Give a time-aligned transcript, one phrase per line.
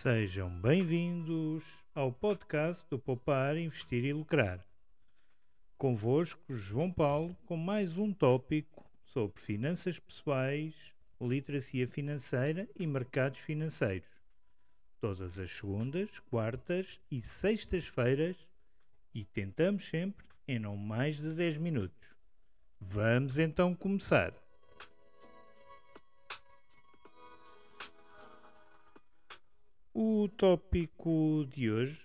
[0.00, 4.64] Sejam bem-vindos ao podcast do Poupar, Investir e Lucrar.
[5.76, 10.72] Convosco, João Paulo, com mais um tópico sobre finanças pessoais,
[11.20, 14.08] literacia financeira e mercados financeiros.
[15.00, 18.36] Todas as segundas, quartas e sextas-feiras
[19.12, 22.08] e tentamos sempre em não mais de 10 minutos.
[22.80, 24.32] Vamos então começar.
[30.28, 31.98] O tópico de hoje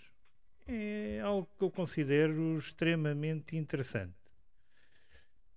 [0.65, 4.15] é algo que eu considero extremamente interessante.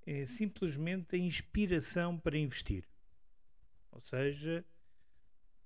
[0.04, 2.84] É simplesmente a inspiração para investir.
[3.92, 4.64] Ou seja,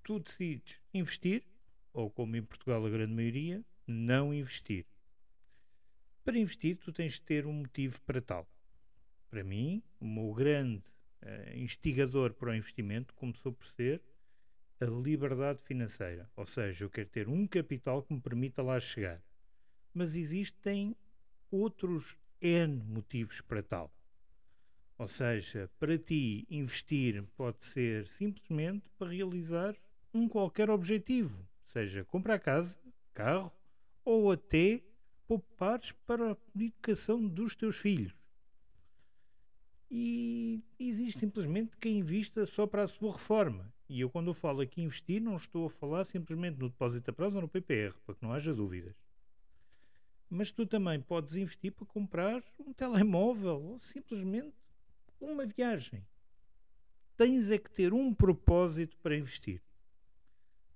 [0.03, 1.43] tu decides investir,
[1.91, 4.85] ou como em Portugal a grande maioria, não investir.
[6.23, 8.47] Para investir, tu tens de ter um motivo para tal.
[9.27, 10.83] Para mim, o meu grande
[11.23, 14.03] uh, instigador para o investimento começou por ser
[14.81, 16.29] a liberdade financeira.
[16.35, 19.21] Ou seja, eu quero ter um capital que me permita lá chegar.
[19.93, 20.95] Mas existem
[21.51, 23.93] outros N motivos para tal.
[24.97, 29.75] Ou seja, para ti, investir pode ser simplesmente para realizar
[30.13, 32.77] um qualquer objetivo, seja comprar casa,
[33.13, 33.51] carro
[34.03, 34.81] ou até
[35.27, 38.13] poupares para a educação dos teus filhos.
[39.89, 43.73] E existe simplesmente quem invista só para a sua reforma.
[43.91, 47.13] E eu, quando eu falo aqui investir, não estou a falar simplesmente no depósito a
[47.13, 48.95] prazo ou no PPR, para que não haja dúvidas.
[50.29, 54.55] Mas tu também podes investir para comprar um telemóvel ou simplesmente
[55.19, 56.07] uma viagem.
[57.17, 59.61] Tens é que ter um propósito para investir.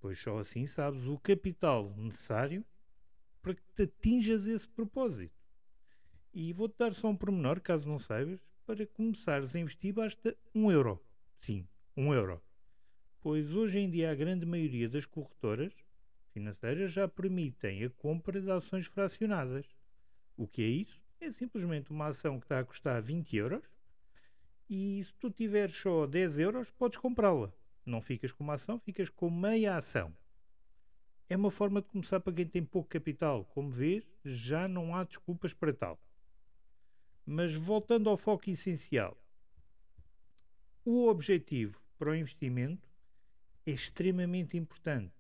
[0.02, 2.66] Pois só assim sabes o capital necessário
[3.42, 5.42] para que te atinjas esse propósito.
[6.34, 10.70] E vou-te dar só um pormenor, caso não saibas, para começares a investir basta um
[10.70, 11.02] euro.
[11.40, 12.44] Sim, um euro
[13.26, 15.74] pois hoje em dia a grande maioria das corretoras
[16.30, 19.66] financeiras já permitem a compra de ações fracionadas.
[20.38, 21.02] O que é isso?
[21.20, 23.64] É simplesmente uma ação que está a custar 20 euros
[24.70, 27.52] e se tu tiveres só 10 euros, podes comprá-la.
[27.84, 30.16] Não ficas com uma ação, ficas com meia ação.
[31.28, 33.44] É uma forma de começar para quem tem pouco capital.
[33.46, 36.00] Como vês, já não há desculpas para tal.
[37.26, 39.18] Mas voltando ao foco essencial,
[40.86, 42.88] o objetivo para o investimento
[43.66, 45.14] é extremamente importante,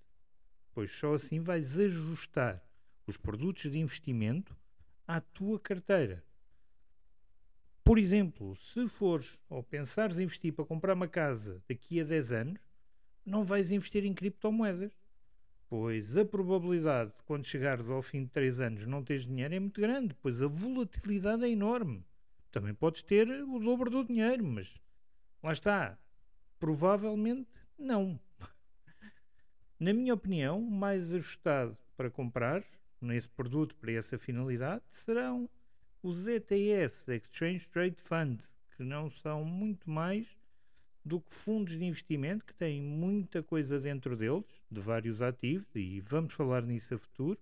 [0.73, 2.63] pois só assim vais ajustar
[3.07, 4.55] os produtos de investimento
[5.07, 6.23] à tua carteira.
[7.83, 12.61] Por exemplo, se fores ou pensares investir para comprar uma casa daqui a 10 anos,
[13.23, 14.91] não vais investir em criptomoedas,
[15.67, 19.59] pois a probabilidade de quando chegares ao fim de 3 anos não teres dinheiro é
[19.59, 22.03] muito grande, pois a volatilidade é enorme.
[22.51, 24.73] Também podes ter o dobro do dinheiro, mas
[25.43, 25.97] lá está.
[26.59, 28.19] Provavelmente não.
[29.77, 32.63] Na minha opinião, mais ajustado para comprar
[33.01, 35.49] nesse produto para essa finalidade serão
[36.01, 38.41] os ETFs, Exchange Trade Fund,
[38.77, 40.27] que não são muito mais
[41.03, 45.99] do que fundos de investimento que têm muita coisa dentro deles, de vários ativos, e
[45.99, 47.39] vamos falar nisso a futuro,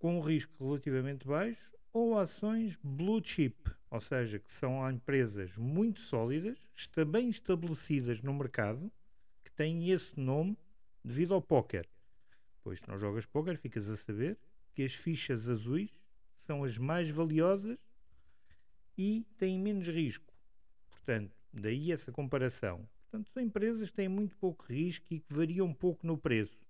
[0.00, 6.00] com um risco relativamente baixo, ou ações blue chip, ou seja, que são empresas muito
[6.00, 6.58] sólidas,
[7.06, 8.90] bem estabelecidas no mercado,
[9.44, 10.56] que têm esse nome
[11.04, 11.88] devido ao póquer.
[12.62, 14.38] Pois se não jogas póquer, ficas a saber
[14.74, 15.90] que as fichas azuis
[16.36, 17.78] são as mais valiosas
[18.96, 20.32] e têm menos risco.
[20.88, 22.88] Portanto, daí essa comparação.
[23.02, 26.64] Portanto, são empresas que têm muito pouco risco e que variam um pouco no preço.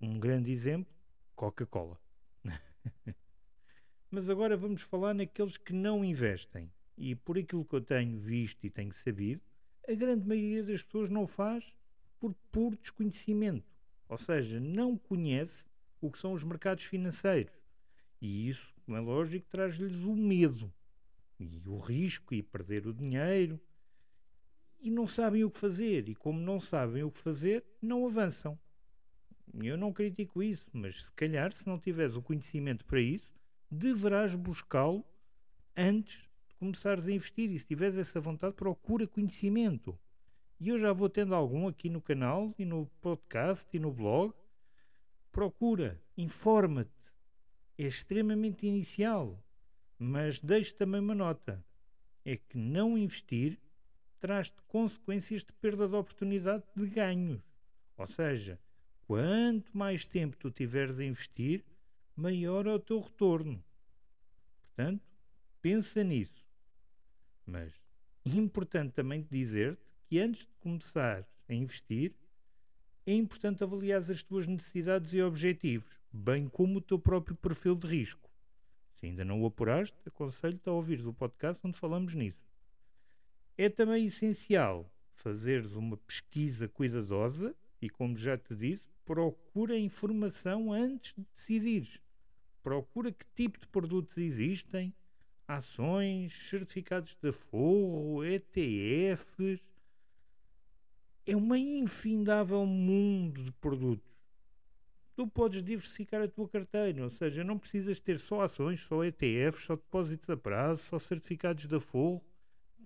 [0.00, 0.94] Um grande exemplo,
[1.34, 2.00] Coca-Cola.
[4.10, 6.70] Mas agora vamos falar naqueles que não investem.
[6.96, 9.42] E por aquilo que eu tenho visto e tenho sabido,
[9.88, 11.64] a grande maioria das pessoas não faz
[12.24, 13.70] por puro desconhecimento.
[14.08, 15.66] Ou seja, não conhece
[16.00, 17.52] o que são os mercados financeiros.
[18.18, 20.72] E isso, como é lógico, traz-lhes o medo
[21.38, 23.60] e o risco e perder o dinheiro.
[24.80, 26.08] E não sabem o que fazer.
[26.08, 28.58] E como não sabem o que fazer, não avançam.
[29.62, 33.34] Eu não critico isso, mas se calhar, se não tiveres o conhecimento para isso,
[33.70, 35.04] deverás buscá-lo
[35.76, 37.50] antes de começares a investir.
[37.50, 39.98] E se tiveres essa vontade, procura conhecimento.
[40.64, 44.32] E eu já vou tendo algum aqui no canal e no podcast e no blog.
[45.30, 46.90] Procura, informa-te.
[47.76, 49.38] É extremamente inicial,
[49.98, 51.62] mas deixo também uma nota:
[52.24, 53.60] é que não investir
[54.18, 57.42] traz-te consequências de perda de oportunidade de ganhos.
[57.98, 58.58] Ou seja,
[59.06, 61.62] quanto mais tempo tu tiveres a investir,
[62.16, 63.62] maior é o teu retorno.
[64.62, 65.04] Portanto,
[65.60, 66.42] pensa nisso.
[67.44, 67.78] Mas
[68.24, 69.83] importante também dizer-te
[70.14, 72.14] que antes de começar a investir,
[73.04, 77.88] é importante avaliar as tuas necessidades e objetivos, bem como o teu próprio perfil de
[77.88, 78.30] risco.
[78.94, 82.48] Se ainda não o apuraste, aconselho-te a ouvires o podcast onde falamos nisso.
[83.58, 87.52] É também essencial fazeres uma pesquisa cuidadosa
[87.82, 92.00] e, como já te disse, procura informação antes de decidires.
[92.62, 94.94] Procura que tipo de produtos existem,
[95.48, 99.73] ações, certificados de forro, ETFs.
[101.26, 104.12] É um infindável mundo de produtos.
[105.16, 109.64] Tu podes diversificar a tua carteira, ou seja, não precisas ter só ações, só ETFs,
[109.64, 112.22] só depósitos a prazo, só certificados de forro,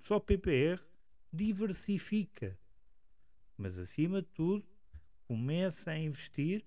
[0.01, 0.81] só PPR.
[1.33, 2.59] Diversifica.
[3.57, 4.65] Mas acima de tudo,
[5.27, 6.65] começa a investir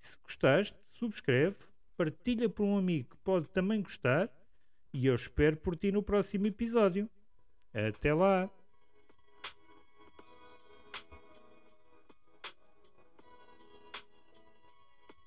[0.00, 1.56] Se gostaste, subscreve,
[1.96, 4.30] partilha para um amigo que pode também gostar
[4.92, 7.08] e eu espero por ti no próximo episódio.
[7.72, 8.50] Até lá!